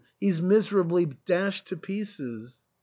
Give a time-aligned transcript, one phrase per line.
[0.19, 2.59] he's miserably dashed to pieces